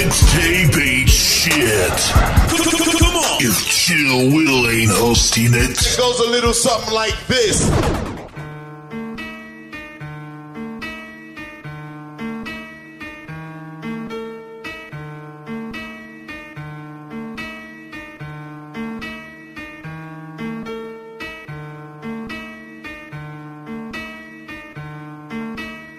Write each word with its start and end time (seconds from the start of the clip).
Mixtape 0.00 0.80
ain't 0.80 1.10
shit. 1.10 1.98
Come 2.98 3.16
on. 3.16 3.36
If 3.38 3.66
Chill 3.66 4.32
Will 4.34 4.70
ain't 4.70 4.90
hosting 4.90 5.52
it. 5.52 5.76
It 5.76 5.98
goes 5.98 6.20
a 6.20 6.30
little 6.30 6.54
something 6.54 6.94
like 6.94 7.26
this. 7.26 7.68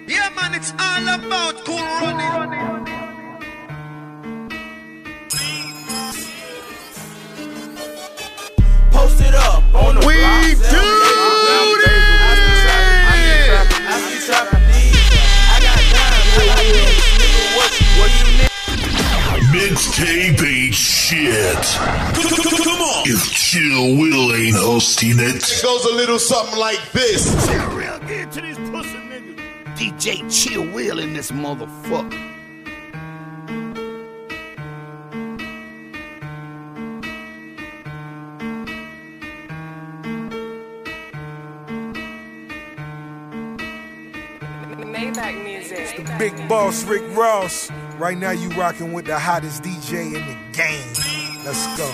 Yeah, 0.08 0.30
man, 0.36 0.56
it's 0.56 0.74
all 0.80 1.08
about 1.08 1.64
cool 1.66 1.78
running. 1.78 2.41
Mixtape 20.02 20.48
ain't 20.48 20.74
shit. 20.74 21.64
Come 22.64 22.82
on. 22.82 23.04
If 23.06 23.32
Chill 23.32 23.98
Will 23.98 24.34
ain't 24.34 24.56
hosting 24.56 25.20
it. 25.20 25.36
It 25.36 25.62
goes 25.62 25.86
a 25.86 25.94
little 25.94 26.18
something 26.18 26.58
like 26.58 26.92
this. 26.92 27.30
Real 27.70 28.00
good 28.08 28.32
to 28.32 28.42
these 28.42 28.58
pussy 28.72 28.98
niggas. 28.98 29.38
DJ 29.76 30.26
Chill 30.32 30.64
Will 30.74 30.98
in 30.98 31.14
this 31.14 31.30
motherfucker. 31.30 32.30
Maybach 44.84 45.44
music. 45.44 45.96
The 45.96 46.16
big 46.18 46.50
boss 46.50 46.84
Rick 46.86 47.04
Ross. 47.16 47.70
Right 48.02 48.18
now 48.18 48.32
you 48.32 48.50
rocking 48.58 48.94
with 48.94 49.06
the 49.06 49.20
hottest 49.20 49.62
DJ 49.62 50.08
in 50.08 50.26
the 50.26 50.36
game. 50.58 50.82
Let's 51.46 51.68
go. 51.78 51.86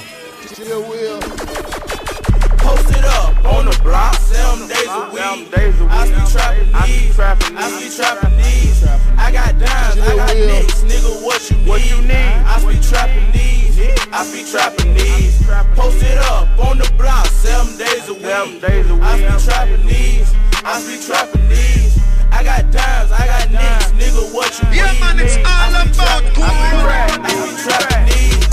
Post 2.64 2.92
it 2.96 3.04
up 3.04 3.44
on 3.44 3.66
the 3.66 3.78
block. 3.84 4.16
Seven 4.16 4.70
days 4.70 4.88
a 4.88 5.12
week. 5.12 5.20
I 5.20 6.08
be 6.08 6.32
trapping 6.32 6.72
these. 6.72 7.20
I 7.20 7.36
be 7.78 7.90
trapping 7.94 8.38
these. 8.38 8.88
I 9.18 9.32
got 9.34 9.60
dimes, 9.60 10.00
I 10.00 10.16
got 10.16 10.34
nicks, 10.34 10.84
nigga, 10.86 11.26
what 11.26 11.50
you 11.50 11.58
need? 11.58 11.68
What 11.68 11.92
you 11.92 12.02
need? 12.04 12.14
I 12.16 12.64
be 12.66 12.80
trapping 12.80 13.32
these. 13.34 13.78
I 14.14 14.24
be 14.32 14.50
trapping 14.50 14.94
these. 14.94 15.46
Post 15.76 16.04
it 16.04 16.18
up 16.20 16.48
on 16.58 16.78
the 16.78 16.90
block. 16.98 17.26
Seven 17.26 17.78
days 17.78 18.08
a 18.08 18.14
week. 18.14 18.24
I 18.24 18.46
be 18.48 19.44
trapping 19.44 19.86
these. 19.86 20.34
I 20.64 20.80
be 20.88 21.04
trapping 21.06 21.50
these. 21.50 22.00
I 22.32 22.44
got 22.44 22.72
dimes, 22.72 23.12
I 23.12 23.26
got 23.26 23.52
nicks, 23.52 23.92
nigga, 23.98 24.32
what 24.32 24.54
you 24.62 24.70
need? 24.70 25.00
man, 25.00 25.20
it's 25.20 25.38
all 25.38 25.47
About 25.98 26.24
cool 26.34 26.44
I 26.44 26.54
be 26.54 26.78
running. 26.78 26.84
trapping- 26.84 27.26
I 27.26 27.46
be 27.48 27.64
trapping 27.64 28.06
these. 28.06 28.48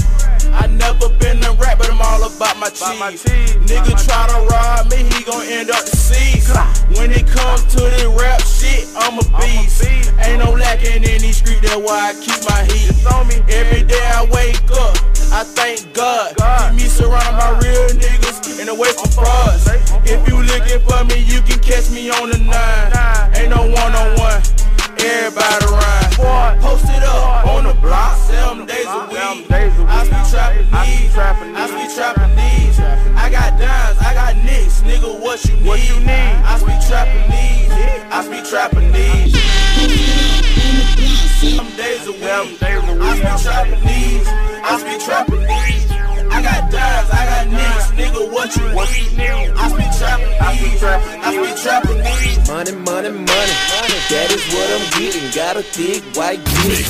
I 0.63 0.67
never 0.67 1.09
been 1.21 1.45
a 1.45 1.53
rap, 1.53 1.79
but 1.79 1.91
I'm 1.91 2.01
all 2.01 2.25
about 2.25 2.57
my 2.59 2.69
cheese. 2.71 3.23
Nigga 3.69 3.93
try 4.07 4.27
to 4.29 4.39
rob 4.51 4.91
me, 4.91 4.99
he 5.13 5.23
gon' 5.25 5.43
end 5.47 5.71
up 5.71 5.85
deceased. 5.85 6.51
When 6.97 7.11
it 7.13 7.27
comes 7.27 7.63
to 7.75 7.81
the 7.81 8.09
rap 8.19 8.41
shit, 8.43 8.87
I'm 8.97 9.19
a 9.19 9.25
beast. 9.41 9.83
Ain't 10.23 10.39
no 10.45 10.53
lacking 10.53 11.03
in 11.05 11.21
these 11.21 11.37
streets, 11.37 11.61
that's 11.63 11.77
why 11.77 12.11
I 12.11 12.15
keep 12.15 12.41
my 12.49 12.63
heat. 12.65 12.91
Every 13.49 13.83
day 13.83 14.05
I 14.15 14.25
wake 14.33 14.63
up, 14.73 14.97
I 15.33 15.45
thank 15.45 15.93
God. 15.93 16.35
Keep 16.37 16.75
me 16.77 16.89
surrounded 16.89 17.37
by 17.39 17.51
real 17.63 17.89
niggas 17.89 18.61
and 18.61 18.69
away 18.71 18.93
from 18.93 19.11
frauds. 19.11 19.67
If 20.05 20.27
you 20.29 20.43
looking 20.43 20.81
for 20.89 21.05
me, 21.05 21.19
you 21.21 21.41
can 21.43 21.59
catch 21.61 21.91
me 21.91 22.11
on 22.11 22.31
the 22.31 22.39
nine. 22.39 23.35
Ain't 23.37 23.51
no 23.51 23.63
one 23.67 23.95
on 23.95 24.17
one. 24.19 24.43
Everybody 24.99 25.67
rhyme. 25.67 26.54
Days 29.43 29.75
a 29.79 29.83
week. 29.83 29.91
I 29.91 30.07
trapping 30.31 30.71
these. 30.71 31.17
I 31.17 31.67
be 31.75 31.95
trapping 31.95 32.35
these. 32.37 32.79
I 33.17 33.31
got 33.31 33.59
dimes, 33.59 33.99
I 33.99 34.15
got 34.15 34.37
nicks, 34.45 34.83
nigga. 34.83 35.21
What 35.21 35.45
you 35.45 35.57
need? 35.57 35.67
What 35.67 35.81
you 35.89 35.99
need? 36.01 36.07
I 36.07 36.59
trapping 36.87 37.31
these. 37.31 37.71
I 38.11 38.23
be 38.31 38.41
trapping 38.49 38.93
these. 38.93 39.35
Seven 41.41 41.77
days 41.77 42.07
a 42.07 42.13
week. 42.13 42.74
I 48.85 49.97
trapping. 49.99 50.29
I 52.03 52.05
these. 52.21 52.49
Money, 52.49 52.73
money, 52.73 53.11
money. 53.11 53.55
That 54.13 54.29
is 54.31 54.45
what 54.53 54.69
I'm 54.69 54.85
getting. 55.01 55.31
Got 55.33 55.57
a 55.57 55.63
thick 55.63 56.03
white 56.17 56.45
dick. 56.45 56.85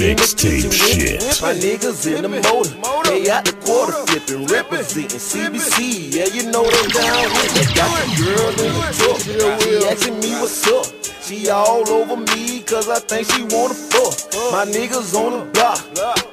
Mixtape 0.00 0.72
shit. 0.72 1.20
My 1.42 1.52
niggas 1.52 2.06
in 2.08 2.22
the 2.22 2.28
motor. 2.28 2.70
They 3.04 3.28
out 3.30 3.44
the 3.44 3.52
quarter 3.64 3.92
flipping, 4.06 4.46
representing 4.46 5.20
CBC. 5.20 6.14
Yeah, 6.16 6.28
you 6.32 6.50
know 6.50 6.64
they 6.64 6.88
down 6.88 7.28
it. 7.28 7.74
Got 7.76 7.92
the 7.92 8.06
girl 8.16 8.48
in 8.64 8.72
the 8.72 8.80
truck. 8.96 9.20
She 9.60 9.84
asking 9.86 10.16
me 10.20 10.32
what's 10.40 10.66
up. 10.68 10.86
She 11.22 11.48
all 11.48 11.88
over 11.88 12.16
me 12.16 12.60
cause 12.62 12.88
I 12.88 12.98
think 12.98 13.30
she 13.30 13.42
wanna 13.44 13.74
fuck. 13.74 14.14
My 14.52 14.64
niggas 14.64 15.14
on 15.14 15.32
the 15.32 15.44
block, 15.52 15.80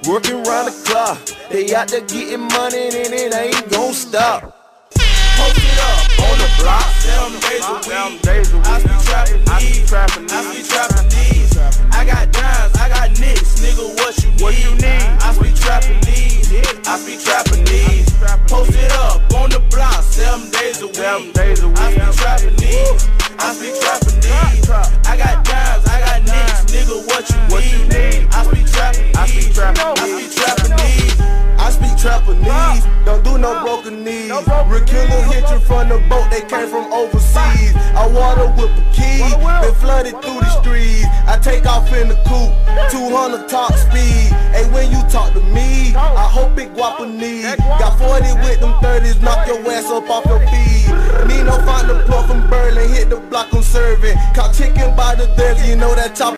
working 0.08 0.44
round 0.44 0.68
the 0.68 0.74
clock. 0.86 1.18
They 1.50 1.74
out 1.76 1.88
there 1.90 2.02
getting 2.02 2.42
money 2.42 2.88
and 2.88 3.14
it 3.14 3.34
ain't 3.34 3.70
gon' 3.72 3.94
stop. 3.94 4.61
Post 5.42 5.58
it 5.58 5.80
up 5.82 6.22
on 6.30 6.38
the 6.38 6.50
block, 6.62 6.86
seven 7.02 7.34
days 7.42 7.66
a 7.66 7.74
week. 7.74 7.90
I 8.70 8.78
be 8.78 8.94
trapping 9.02 9.42
these. 9.42 9.90
I 9.90 10.54
be 10.54 10.62
trapping 10.62 11.10
these. 11.10 11.58
I 11.90 12.06
got 12.06 12.32
dimes, 12.32 12.76
I 12.78 12.90
got 12.90 13.10
nicks, 13.20 13.58
nigga. 13.58 13.90
What 13.98 14.14
you 14.22 14.30
need? 14.32 14.42
What 14.42 14.54
you 14.62 14.72
need? 14.78 15.02
I 15.26 15.34
be 15.42 15.50
trapping 15.58 16.00
these. 16.02 16.46
I 16.86 17.02
be 17.06 17.18
trapping 17.18 17.66
these. 17.66 18.06
Post 18.48 18.76
it 18.76 18.92
up 18.92 19.34
on 19.34 19.50
the 19.50 19.60
block, 19.72 20.04
seven 20.04 20.52
days 20.52 20.82
a 20.82 20.88
week. 20.88 21.00
I 21.00 21.18
be 21.26 22.06
trapping 22.22 22.56
these. 22.58 23.10
I 23.40 23.58
be 23.58 23.74
trapping 23.82 24.22
these. 24.22 25.01
Knees. 34.72 34.82
Real 34.82 34.86
killer 34.86 35.24
hit 35.34 35.50
you 35.50 35.60
from 35.60 35.90
the 35.90 36.00
boat, 36.08 36.30
they 36.32 36.42
came 36.42 36.68
from 36.68 36.92
overseas. 36.94 37.76
I 37.96 38.08
water 38.08 38.48
whip 38.56 38.72
a 38.72 38.84
key, 38.94 39.20
been 39.62 39.76
flooded 39.76 40.14
through 40.22 40.40
the 40.40 40.62
streets. 40.62 41.06
I 41.28 41.40
take 41.42 41.66
off 41.66 41.92
in 41.94 42.08
the 42.08 42.16
coupe, 42.28 42.54
200 42.92 43.50
top 43.50 43.74
speed. 43.74 44.32
Hey, 44.52 44.70
when 44.72 44.92
you 44.92 45.02
talk 45.10 45.34
to 45.34 45.42
me, 45.42 45.96
I 45.96 46.28
hope 46.28 46.58
it 46.58 46.74
guap 46.74 47.00
a 47.00 47.06
guapanese. 47.06 47.56
Got 47.80 47.98
40 48.00 48.34
with 48.44 48.60
them 48.60 48.74
30s, 48.82 49.22
knock 49.22 49.48
your 49.48 49.60
ass 49.72 49.86
up 49.92 50.10
off 50.10 50.26
your 50.26 50.40
feet. 50.48 50.88
Nino 51.28 51.52
find 51.66 51.90
the 51.90 52.04
plug 52.08 52.28
from 52.28 52.50
Berlin, 52.50 52.90
hit 52.90 53.10
the 53.10 53.18
block 53.18 53.54
on 53.54 53.64
serving. 53.64 54.18
Caught 54.34 54.54
chicken 54.56 54.96
by 54.96 55.16
the 55.16 55.28
dozen, 55.36 55.68
you 55.68 55.76
know 55.76 55.94
that 55.96 56.16
chop. 56.16 56.30